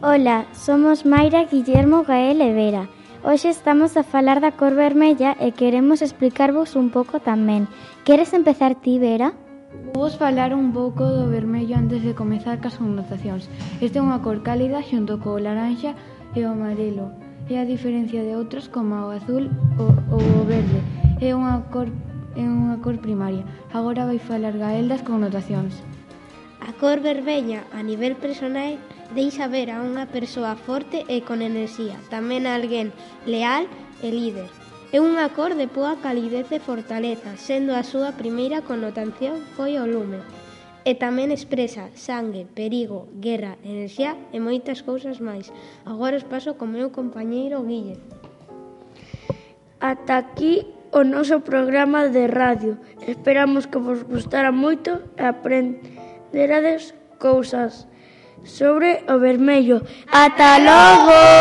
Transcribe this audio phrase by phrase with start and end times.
[0.00, 2.88] Ola, somos Mayra, Guillermo, Gael e Vera.
[3.22, 7.70] Hoxe estamos a falar da cor vermella e queremos explicarvos un pouco tamén.
[8.02, 9.34] Queres empezar ti, Vera?
[9.94, 13.46] Vos falar un pouco do vermello antes de comezar cas connotacións.
[13.78, 15.94] Este é unha cor cálida xunto co laranxa
[16.34, 17.14] e o amarelo.
[17.46, 19.46] É a diferencia de outros como o azul
[19.78, 20.82] ou o verde.
[21.22, 21.86] É unha cor
[22.38, 23.42] é unha cor primaria.
[23.74, 25.74] Agora vai falar Gael das connotacións.
[26.62, 28.78] A cor vermella a nivel personal
[29.14, 32.94] deixa ver a unha persoa forte e con enerxía, tamén a alguén
[33.26, 33.66] leal
[34.06, 34.46] e líder.
[34.94, 39.84] É unha cor de boa calidez e fortaleza, sendo a súa primeira connotación foi o
[39.84, 40.22] lume.
[40.86, 45.52] E tamén expresa sangue, perigo, guerra, enerxía e moitas cousas máis.
[45.84, 48.00] Agora os paso co meu compañeiro Guille.
[49.82, 52.78] Ata aquí o noso programa de radio.
[53.06, 57.88] Esperamos que vos gustara moito e aprenderades cousas
[58.44, 59.82] sobre o vermello.
[60.08, 61.37] ¡Ata logo!